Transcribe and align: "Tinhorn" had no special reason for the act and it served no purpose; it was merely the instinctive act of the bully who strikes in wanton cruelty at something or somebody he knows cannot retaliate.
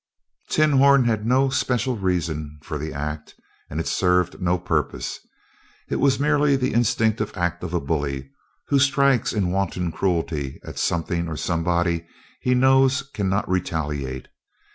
"Tinhorn" 0.49 1.05
had 1.05 1.27
no 1.27 1.49
special 1.51 1.95
reason 1.95 2.57
for 2.63 2.79
the 2.79 2.91
act 2.91 3.35
and 3.69 3.79
it 3.79 3.85
served 3.87 4.41
no 4.41 4.57
purpose; 4.57 5.19
it 5.89 5.97
was 5.97 6.19
merely 6.19 6.55
the 6.55 6.73
instinctive 6.73 7.37
act 7.37 7.63
of 7.63 7.69
the 7.69 7.79
bully 7.79 8.31
who 8.69 8.79
strikes 8.79 9.31
in 9.31 9.51
wanton 9.51 9.91
cruelty 9.91 10.59
at 10.63 10.79
something 10.79 11.27
or 11.27 11.37
somebody 11.37 12.07
he 12.39 12.55
knows 12.55 13.03
cannot 13.13 13.47
retaliate. 13.47 14.27